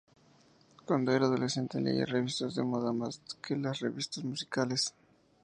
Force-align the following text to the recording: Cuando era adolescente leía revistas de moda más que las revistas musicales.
Cuando 0.83 1.11
era 1.11 1.25
adolescente 1.27 1.79
leía 1.79 2.07
revistas 2.07 2.55
de 2.55 2.63
moda 2.63 2.91
más 2.91 3.21
que 3.39 3.55
las 3.55 3.81
revistas 3.81 4.23
musicales. 4.23 4.95